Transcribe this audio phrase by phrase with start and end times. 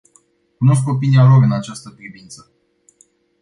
[0.57, 2.51] Cunosc opinia lor în această privință.